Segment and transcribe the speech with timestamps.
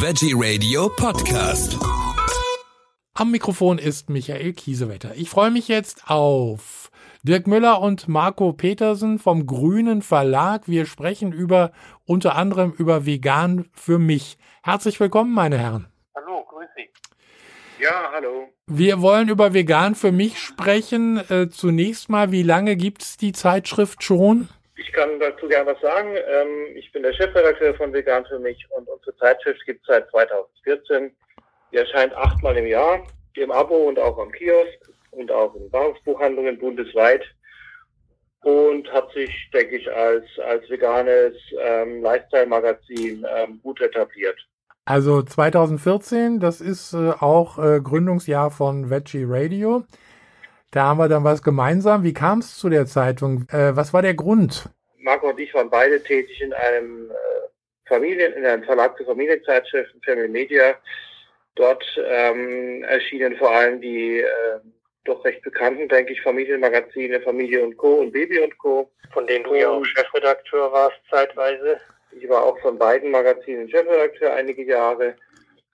[0.00, 1.76] Veggie Radio Podcast.
[3.14, 5.16] Am Mikrofon ist Michael Kiesewetter.
[5.16, 6.92] Ich freue mich jetzt auf
[7.24, 10.68] Dirk Müller und Marco Petersen vom Grünen Verlag.
[10.68, 11.72] Wir sprechen über
[12.04, 14.38] unter anderem über Vegan für mich.
[14.62, 15.88] Herzlich willkommen, meine Herren.
[16.14, 17.82] Hallo, grüß Sie.
[17.82, 18.50] Ja, hallo.
[18.68, 21.16] Wir wollen über Vegan für mich sprechen.
[21.28, 24.48] Äh, zunächst mal, wie lange gibt es die Zeitschrift schon?
[24.78, 26.14] Ich kann dazu gerne was sagen.
[26.14, 30.08] Ähm, ich bin der Chefredakteur von Vegan für mich und unsere Zeitschrift gibt es seit
[30.10, 31.10] 2014.
[31.72, 33.04] Die erscheint achtmal im Jahr
[33.34, 37.22] im Abo und auch am Kiosk und auch in Bahnhofsbuchhandlungen bundesweit
[38.42, 44.36] und hat sich, denke ich, als, als veganes ähm, Lifestyle-Magazin ähm, gut etabliert.
[44.84, 49.84] Also 2014, das ist äh, auch äh, Gründungsjahr von Veggie Radio.
[50.70, 52.04] Da haben wir dann was gemeinsam.
[52.04, 53.46] Wie kam es zu der Zeitung?
[53.50, 54.68] Äh, was war der Grund?
[54.98, 57.14] Marco und ich waren beide tätig in einem äh,
[57.88, 60.74] Familien, in einem Verlag für Familienzeitschriften, Family Media.
[61.54, 64.60] Dort ähm, erschienen vor allem die äh,
[65.04, 67.94] doch recht bekannten, denke ich, Familienmagazine Familie und Co.
[67.94, 71.80] und Baby und Co., von denen du ja auch Chefredakteur warst zeitweise.
[72.12, 75.14] Ich war auch von beiden Magazinen Chefredakteur einige Jahre.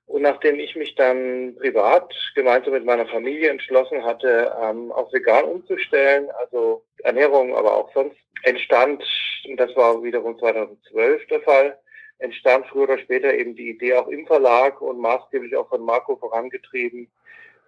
[0.07, 5.45] Und nachdem ich mich dann privat gemeinsam mit meiner Familie entschlossen hatte, ähm, auf vegan
[5.45, 9.03] umzustellen, also Ernährung, aber auch sonst, entstand,
[9.49, 11.79] und das war wiederum 2012 der Fall,
[12.19, 16.17] entstand früher oder später eben die Idee auch im Verlag und maßgeblich auch von Marco
[16.17, 17.11] vorangetrieben,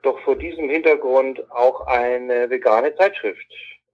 [0.02, 3.46] doch vor diesem Hintergrund auch eine vegane Zeitschrift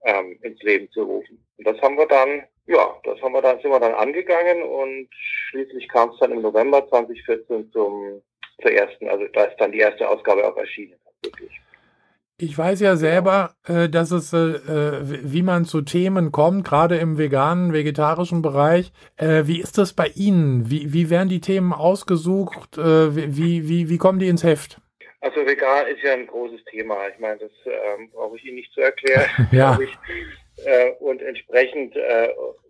[0.03, 1.43] ähm, ins Leben zu rufen.
[1.57, 5.07] Und das haben wir dann, ja, das haben wir dann, sind wir dann angegangen und
[5.49, 8.21] schließlich kam es dann im November 2014 zum
[8.63, 10.95] zur ersten, also da ist dann die erste Ausgabe auch erschienen.
[11.21, 11.51] Wirklich.
[12.39, 16.97] Ich weiß ja selber, äh, dass es, äh, äh, wie man zu Themen kommt, gerade
[16.97, 18.91] im veganen, vegetarischen Bereich.
[19.17, 20.69] Äh, wie ist das bei Ihnen?
[20.69, 22.77] Wie, wie werden die Themen ausgesucht?
[22.77, 24.81] Äh, wie, wie, wie kommen die ins Heft?
[25.21, 27.07] Also vegan ist ja ein großes Thema.
[27.07, 29.29] Ich meine, das ähm, brauche ich Ihnen nicht zu erklären.
[29.51, 29.77] ja.
[30.65, 31.95] Äh, und entsprechend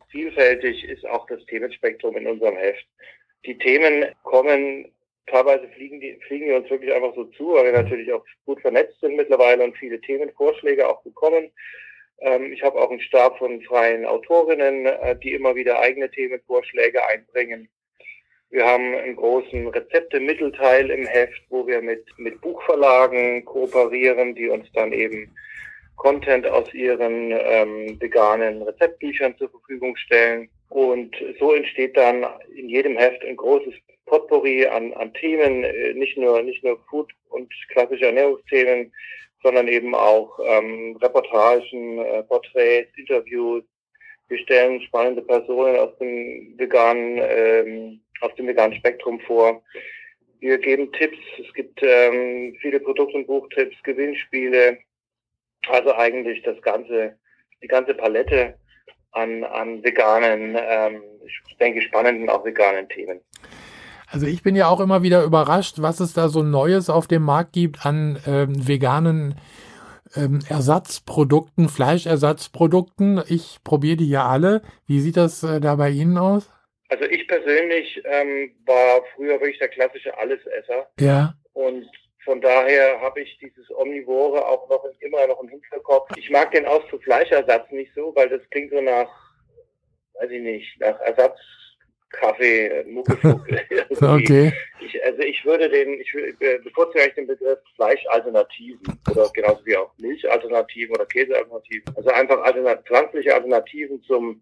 [0.09, 2.85] vielfältig ist auch das Themenspektrum in unserem Heft.
[3.45, 4.91] Die Themen kommen
[5.27, 8.61] teilweise fliegen die, fliegen die uns wirklich einfach so zu, weil wir natürlich auch gut
[8.61, 11.51] vernetzt sind mittlerweile und viele Themenvorschläge auch bekommen.
[12.19, 17.05] Ähm, ich habe auch einen Stab von freien Autorinnen, äh, die immer wieder eigene Themenvorschläge
[17.07, 17.69] einbringen.
[18.49, 24.71] Wir haben einen großen Rezepte-Mittelteil im Heft, wo wir mit, mit Buchverlagen kooperieren, die uns
[24.73, 25.35] dann eben
[25.95, 30.49] Content aus ihren ähm, veganen Rezeptbüchern zur Verfügung stellen.
[30.73, 32.25] Und so entsteht dann
[32.55, 33.75] in jedem Heft ein großes
[34.07, 38.91] Potpourri an, an Themen, äh, nicht nur, nicht nur Food und klassische Ernährungsthemen,
[39.43, 43.63] sondern eben auch ähm, Reportagen, äh, Porträts, Interviews.
[44.29, 49.61] Wir stellen spannende Personen aus dem veganen, ähm, aus dem veganen Spektrum vor.
[50.39, 51.19] Wir geben Tipps.
[51.37, 54.79] Es gibt ähm, viele Produkt- und Buchtipps, Gewinnspiele.
[55.67, 57.15] Also eigentlich das ganze,
[57.61, 58.55] die ganze Palette
[59.13, 63.21] an, an veganen, ähm, ich denke spannenden auch veganen Themen.
[64.07, 67.23] Also ich bin ja auch immer wieder überrascht, was es da so Neues auf dem
[67.23, 69.35] Markt gibt an ähm, veganen
[70.15, 73.23] ähm, Ersatzprodukten, Fleischersatzprodukten.
[73.27, 74.61] Ich probiere die ja alle.
[74.85, 76.51] Wie sieht das äh, da bei Ihnen aus?
[76.89, 80.89] Also ich persönlich ähm, war früher wirklich der klassische Allesesser.
[80.99, 81.33] Ja.
[81.53, 81.87] Und
[82.23, 86.09] von daher habe ich dieses Omnivore auch noch immer noch im Hinterkopf.
[86.17, 89.09] Ich mag den Ausdruck Fleischersatz nicht so, weil das klingt so nach,
[90.19, 91.37] weiß ich nicht, nach Ersatz
[92.13, 93.65] Kaffee, äh, Muckefucke.
[94.01, 94.53] okay.
[94.79, 96.13] Ich, also ich würde den, ich
[96.63, 101.95] bevorzuge den Begriff Fleischalternativen oder genauso wie auch Milchalternativen oder Käsealternativen.
[101.97, 104.41] Also einfach alternat pflanzliche Alternativen zum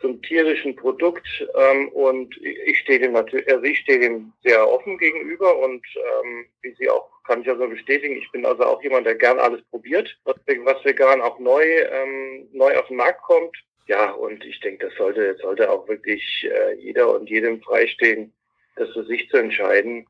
[0.00, 4.96] zum tierischen Produkt ähm, und ich stehe dem natürlich, also ich stehe dem sehr offen
[4.98, 8.16] gegenüber und ähm, wie Sie auch kann ich also bestätigen.
[8.16, 12.48] Ich bin also auch jemand, der gern alles probiert, was, was vegan auch neu ähm,
[12.52, 13.56] neu auf den Markt kommt.
[13.86, 18.32] Ja, und ich denke, das sollte, sollte auch wirklich äh, jeder und jedem freistehen,
[18.76, 20.06] das für sich zu entscheiden,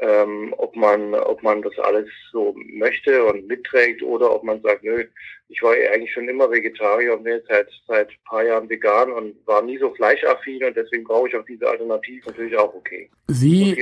[0.00, 4.82] ähm, ob man, ob man das alles so möchte und mitträgt oder ob man sagt,
[4.82, 5.04] nö,
[5.50, 9.10] ich war eigentlich schon immer Vegetarier und bin jetzt seit, seit ein paar Jahren vegan
[9.12, 13.10] und war nie so fleischaffin und deswegen brauche ich auch diese Alternative natürlich auch okay.
[13.26, 13.76] Sie,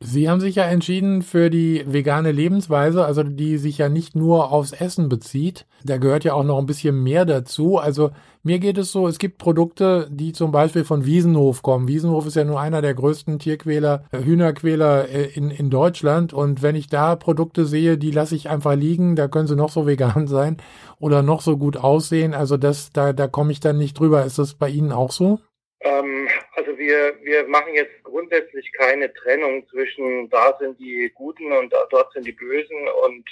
[0.00, 4.50] Sie haben sich ja entschieden für die vegane Lebensweise, also die sich ja nicht nur
[4.50, 5.66] aufs Essen bezieht.
[5.84, 7.76] Da gehört ja auch noch ein bisschen mehr dazu.
[7.76, 11.88] Also mir geht es so, es gibt Produkte, die zum Beispiel von Wiesenhof kommen.
[11.88, 16.32] Wiesenhof ist ja nur einer der größten Tierquäler, äh, Hühnerquäler äh, in, in Deutschland.
[16.32, 19.70] Und wenn ich da Produkte sehe, die lasse ich einfach liegen, da können sie noch
[19.70, 20.56] so vegan sein
[20.98, 22.34] oder noch so gut aussehen.
[22.34, 24.24] Also das, da, da komme ich dann nicht drüber.
[24.24, 25.40] Ist das bei Ihnen auch so?
[25.80, 31.72] Ähm, Also wir, wir machen jetzt grundsätzlich keine Trennung zwischen da sind die Guten und
[31.72, 32.76] da, dort sind die Bösen
[33.06, 33.24] und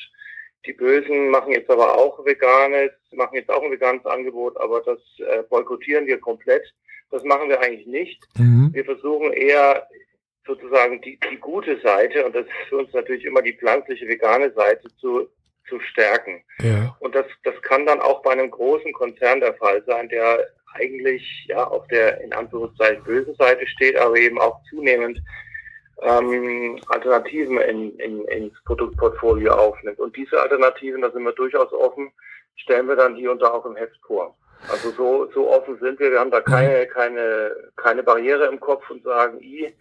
[0.69, 4.99] die Bösen machen jetzt aber auch veganes, machen jetzt auch ein veganes Angebot, aber das
[5.19, 6.63] äh, boykottieren wir komplett.
[7.11, 8.23] Das machen wir eigentlich nicht.
[8.37, 8.69] Mhm.
[8.73, 9.89] Wir versuchen eher
[10.47, 14.53] sozusagen die, die gute Seite, und das ist für uns natürlich immer die pflanzliche vegane
[14.53, 15.27] Seite, zu,
[15.69, 16.43] zu stärken.
[16.61, 16.95] Ja.
[17.01, 21.47] Und das, das kann dann auch bei einem großen Konzern der Fall sein, der eigentlich
[21.49, 25.19] ja auf der in Anführungszeichen bösen Seite steht, aber eben auch zunehmend
[26.03, 29.99] ähm, Alternativen in, in, ins Produktportfolio aufnimmt.
[29.99, 32.13] Und diese Alternativen, da sind wir durchaus offen,
[32.57, 34.37] stellen wir dann hier und da auch im Heft vor.
[34.71, 36.11] Also so, so offen sind wir.
[36.11, 39.73] Wir haben da keine, keine, keine Barriere im Kopf und sagen, i,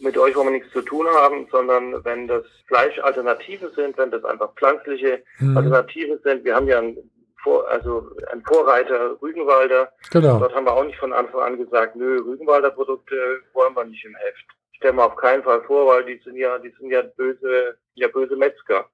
[0.00, 4.10] mit euch wollen wir nichts zu tun haben, sondern wenn das Fleisch Alternativen sind, wenn
[4.10, 5.56] das einfach pflanzliche mhm.
[5.56, 6.44] Alternativen sind.
[6.44, 6.96] Wir haben ja ein,
[7.42, 9.92] Vor, also ein Vorreiter Rügenwalder.
[10.10, 10.38] Genau.
[10.38, 14.04] Dort haben wir auch nicht von Anfang an gesagt, nö, Rügenwalder Produkte wollen wir nicht
[14.04, 14.57] im Heft.
[14.78, 18.08] Stellen wir auf keinen Fall vor, weil die sind ja, die sind ja böse, ja
[18.08, 18.88] böse Metzger.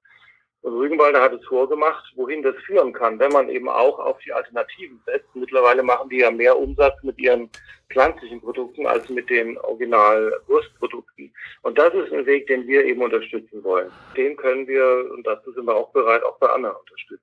[0.61, 4.33] Und Rügenwalder hat es vorgemacht, wohin das führen kann, wenn man eben auch auf die
[4.33, 5.27] Alternativen setzt.
[5.35, 7.51] Mittlerweile machen die ja mehr Umsatz mit ihren
[7.91, 11.31] pflanzlichen Produkten als mit den Original-Wurstprodukten.
[11.61, 13.91] Und das ist ein Weg, den wir eben unterstützen wollen.
[14.17, 17.21] Den können wir, und dazu sind wir auch bereit, auch bei anderen unterstützen.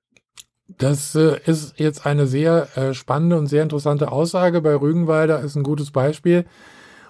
[0.69, 4.61] Das äh, ist jetzt eine sehr äh, spannende und sehr interessante Aussage.
[4.61, 6.45] Bei Rügenwalder ist ein gutes Beispiel.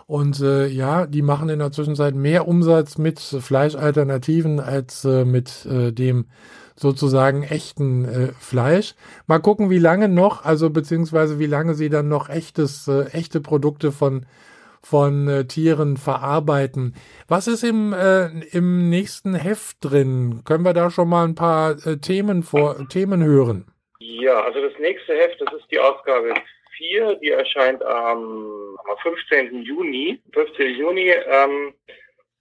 [0.05, 5.65] Und äh, ja, die machen in der Zwischenzeit mehr Umsatz mit Fleischalternativen als äh, mit
[5.65, 6.25] äh, dem
[6.75, 8.95] sozusagen echten äh, Fleisch.
[9.27, 13.41] Mal gucken, wie lange noch, also beziehungsweise wie lange sie dann noch echtes, äh, echte
[13.41, 14.25] Produkte von
[14.85, 16.93] von äh, Tieren verarbeiten.
[17.29, 20.41] Was ist im, äh, im nächsten Heft drin?
[20.43, 23.65] Können wir da schon mal ein paar äh, Themen vor Themen hören?
[23.99, 26.33] Ja, also das nächste Heft, das ist die Ausgabe
[26.83, 29.63] 4, die erscheint am, am 15.
[29.63, 30.19] Juni.
[30.33, 30.75] 15.
[30.75, 31.09] Juni.
[31.09, 31.73] Ähm,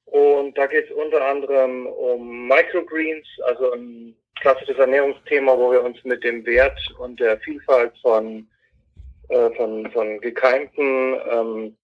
[0.06, 6.03] und da geht es unter anderem um Microgreens, also ein klassisches Ernährungsthema, wo wir uns
[6.05, 8.47] mit dem Wert und der Vielfalt von,
[9.29, 11.77] äh, von, von gekeimten, ähm,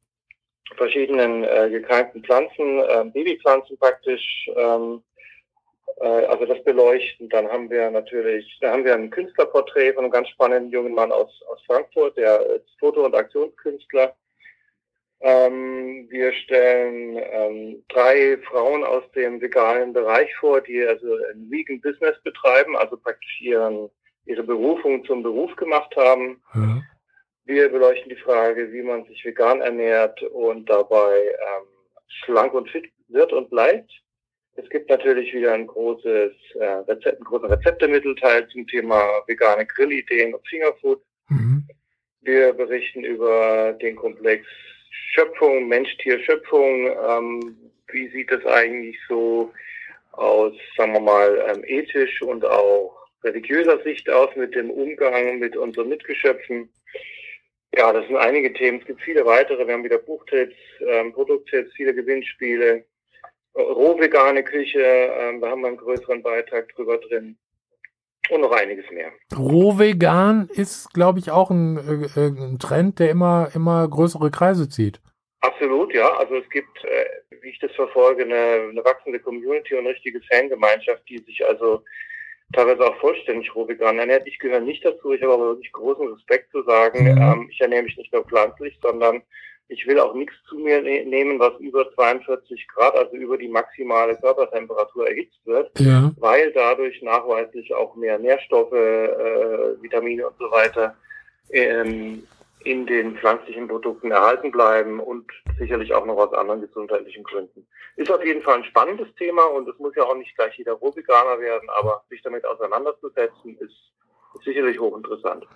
[0.77, 5.08] verschiedenen äh, gekeimten Pflanzen, äh, Babypflanzen praktisch ähm, äh,
[6.00, 7.29] also das beleuchten.
[7.29, 11.12] Dann haben wir natürlich, da haben wir ein Künstlerporträt von einem ganz spannenden jungen Mann
[11.12, 14.14] aus, aus Frankfurt, der ist Foto- und Aktionskünstler.
[15.20, 21.81] Ähm, wir stellen ähm, drei Frauen aus dem veganen Bereich vor, die also ein Vegan
[21.81, 23.90] Business betreiben, also praktisch ihren,
[24.26, 26.40] ihre Berufung zum Beruf gemacht haben.
[26.55, 26.85] Mhm.
[27.46, 31.67] Wir beleuchten die Frage, wie man sich vegan ernährt und dabei ähm,
[32.06, 33.90] schlank und fit wird und bleibt.
[34.59, 40.35] Es gibt natürlich wieder ein großes äh, Rezept, einen großen Rezeptemittelteil zum Thema vegane Grillideen
[40.35, 41.01] und Fingerfood.
[41.29, 41.65] Mhm.
[42.23, 44.45] Wir berichten über den Komplex
[45.13, 46.89] Schöpfung, Mensch-Tier-Schöpfung.
[47.09, 47.57] Ähm,
[47.93, 49.53] wie sieht es eigentlich so
[50.13, 55.57] aus, sagen wir mal, ähm, ethisch und auch religiöser Sicht aus mit dem Umgang mit
[55.57, 56.69] unseren Mitgeschöpfen?
[57.77, 58.81] Ja, das sind einige Themen.
[58.81, 59.65] Es gibt viele weitere.
[59.65, 62.85] Wir haben wieder Buchtipps, ähm, Produkttipps, viele Gewinnspiele
[63.56, 67.37] rohvegane Küche, ähm, da haben wir einen größeren Beitrag drüber drin.
[68.31, 69.11] Und noch einiges mehr.
[69.35, 71.79] Rohvegan ist, glaube ich, auch ein,
[72.15, 75.00] äh, ein, Trend, der immer, immer größere Kreise zieht.
[75.41, 76.12] Absolut, ja.
[76.19, 77.06] Also es gibt, äh,
[77.41, 81.83] wie ich das verfolge, eine, eine wachsende Community und eine richtige Fangemeinschaft, die sich also
[82.52, 84.26] teilweise auch vollständig rohvegan ernährt.
[84.26, 85.12] Ich gehöre nicht dazu.
[85.12, 87.23] Ich habe aber wirklich großen Respekt zu sagen, mhm.
[87.23, 89.23] ähm, ich ernähre mich nicht nur pflanzlich, sondern
[89.69, 93.49] ich will auch nichts zu mir ne nehmen, was über 42 Grad, also über die
[93.49, 96.11] maximale Körpertemperatur erhitzt wird, ja.
[96.19, 100.97] weil dadurch nachweislich auch mehr Nährstoffe, äh, Vitamine und so weiter
[101.51, 102.27] ähm,
[102.65, 107.67] in den pflanzlichen Produkten erhalten bleiben und sicherlich auch noch aus anderen gesundheitlichen Gründen.
[107.97, 110.73] Ist auf jeden Fall ein spannendes Thema und es muss ja auch nicht gleich jeder
[110.73, 113.93] Rohveganer werden, aber sich damit auseinanderzusetzen ist,
[114.35, 115.47] ist sicherlich hochinteressant.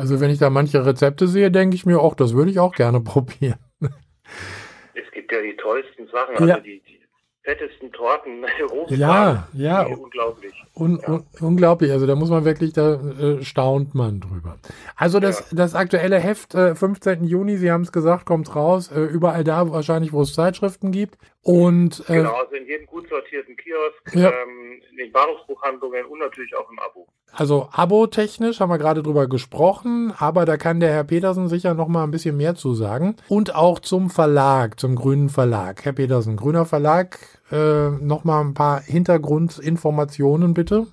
[0.00, 2.74] Also wenn ich da manche Rezepte sehe, denke ich mir, auch das würde ich auch
[2.74, 3.58] gerne probieren.
[4.94, 6.58] Es gibt ja die tollsten Sachen, also ja.
[6.58, 7.00] die, die
[7.42, 8.46] fettesten Torten.
[8.88, 9.82] ja, ja.
[9.82, 10.54] Unglaublich.
[10.74, 11.92] Un, un, unglaublich.
[11.92, 14.56] Also da muss man wirklich, da äh, staunt man drüber.
[14.96, 15.56] Also das, ja.
[15.56, 17.24] das aktuelle Heft, äh, 15.
[17.24, 18.90] Juni, Sie haben es gesagt, kommt raus.
[18.90, 21.18] Äh, überall da wahrscheinlich, wo es Zeitschriften gibt.
[21.42, 24.30] Und, äh, genau, also in jedem gut sortierten Kiosk, ja.
[24.30, 27.08] ähm, in den Bahnhofsbuchhandlungen und natürlich auch im Abo.
[27.32, 31.88] Also Abo-technisch haben wir gerade drüber gesprochen, aber da kann der Herr Petersen sicher noch
[31.88, 33.16] mal ein bisschen mehr zu sagen.
[33.28, 35.84] Und auch zum Verlag, zum Grünen Verlag.
[35.84, 37.18] Herr Petersen, Grüner Verlag,
[37.50, 40.88] äh, noch mal ein paar Hintergrundinformationen bitte.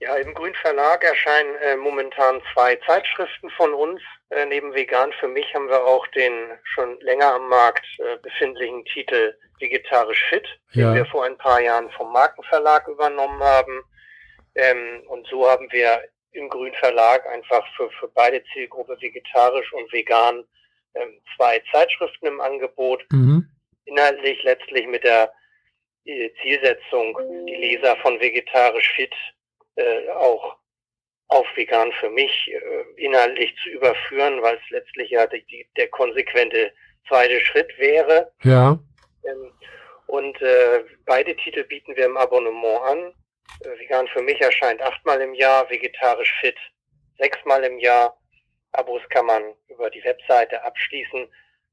[0.00, 4.00] Ja, im Grünen Verlag erscheinen äh, momentan zwei Zeitschriften von uns.
[4.30, 8.84] Äh, neben Vegan für mich haben wir auch den schon länger am Markt äh, befindlichen
[8.86, 10.88] Titel Vegetarisch Fit, ja.
[10.88, 13.82] den wir vor ein paar Jahren vom Markenverlag übernommen haben.
[14.54, 16.02] Ähm, und so haben wir
[16.32, 20.44] im Grün Verlag einfach für, für beide Zielgruppe vegetarisch und vegan
[20.94, 23.04] ähm, zwei Zeitschriften im Angebot.
[23.10, 23.48] Mhm.
[23.84, 25.32] Inhaltlich letztlich mit der
[26.04, 29.14] äh, Zielsetzung, die Leser von vegetarisch fit
[29.76, 30.56] äh, auch
[31.28, 35.88] auf vegan für mich äh, inhaltlich zu überführen, weil es letztlich ja die, die, der
[35.88, 36.72] konsequente
[37.08, 38.32] zweite Schritt wäre.
[38.44, 38.78] Ja.
[39.24, 39.52] Ähm,
[40.06, 43.14] und äh, beide Titel bieten wir im Abonnement an.
[43.60, 46.56] Äh, vegan für mich erscheint achtmal im Jahr, vegetarisch fit
[47.18, 48.16] sechsmal im Jahr.
[48.72, 51.26] Abos kann man über die Webseite abschließen,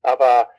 [0.03, 0.49] aber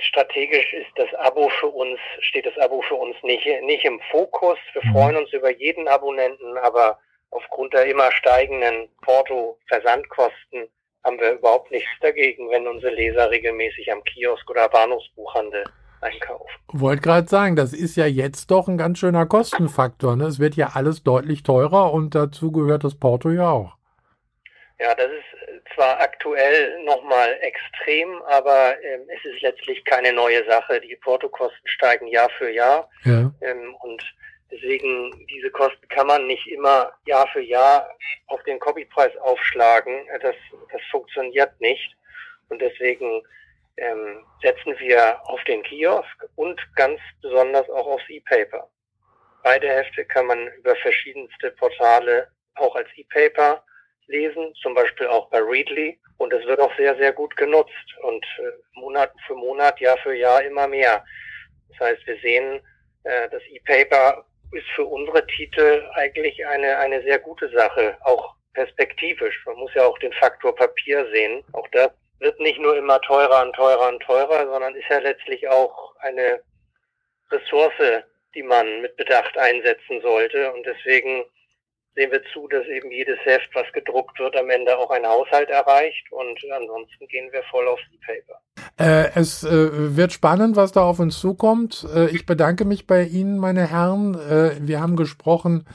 [0.00, 4.58] strategisch ist das Abo für uns, steht das Abo für uns nicht, nicht im Fokus.
[4.72, 4.92] Wir mhm.
[4.92, 6.98] freuen uns über jeden Abonnenten, aber
[7.30, 10.68] aufgrund der immer steigenden Porto-Versandkosten
[11.04, 15.64] haben wir überhaupt nichts dagegen, wenn unsere Leser regelmäßig am Kiosk oder Bahnhofsbuchhandel
[16.02, 16.50] einkaufen.
[16.68, 20.16] Wollte gerade sagen, das ist ja jetzt doch ein ganz schöner Kostenfaktor.
[20.16, 20.24] Ne?
[20.24, 23.76] Es wird ja alles deutlich teurer und dazu gehört das Porto ja auch.
[24.78, 30.80] Ja, das ist zwar aktuell nochmal extrem, aber ähm, es ist letztlich keine neue Sache.
[30.80, 32.88] Die Portokosten steigen Jahr für Jahr.
[33.04, 33.30] Ja.
[33.42, 34.02] Ähm, und
[34.50, 37.88] deswegen, diese Kosten kann man nicht immer Jahr für Jahr
[38.26, 40.06] auf den Copypreis aufschlagen.
[40.22, 40.34] Das,
[40.72, 41.96] das funktioniert nicht.
[42.48, 43.22] Und deswegen
[43.76, 48.68] ähm, setzen wir auf den Kiosk und ganz besonders auch aufs E-Paper.
[49.42, 53.64] Beide Hefte kann man über verschiedenste Portale auch als E-Paper
[54.06, 55.98] lesen, zum Beispiel auch bei Readly.
[56.18, 60.14] Und es wird auch sehr, sehr gut genutzt und äh, Monat für Monat, Jahr für
[60.14, 61.02] Jahr immer mehr.
[61.70, 62.60] Das heißt, wir sehen,
[63.04, 69.44] äh, das E-Paper ist für unsere Titel eigentlich eine, eine sehr gute Sache, auch perspektivisch.
[69.46, 71.44] Man muss ja auch den Faktor Papier sehen.
[71.52, 75.48] Auch das wird nicht nur immer teurer und teurer und teurer, sondern ist ja letztlich
[75.48, 76.42] auch eine
[77.30, 78.02] Ressource,
[78.34, 80.52] die man mit Bedacht einsetzen sollte.
[80.52, 81.24] Und deswegen
[81.94, 85.50] sehen wir zu, dass eben jedes Heft, was gedruckt wird, am Ende auch einen Haushalt
[85.50, 88.40] erreicht und ansonsten gehen wir voll aufs E-Paper.
[88.80, 91.86] Äh, es äh, wird spannend, was da auf uns zukommt.
[91.94, 94.14] Äh, ich bedanke mich bei Ihnen, meine Herren.
[94.14, 95.66] Äh, wir haben gesprochen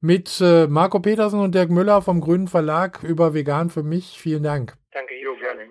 [0.00, 4.18] mit äh, Marco Petersen und Dirk Müller vom Grünen Verlag über Vegan für mich.
[4.18, 4.74] Vielen Dank.
[4.92, 5.70] Danke, Jo, gerne.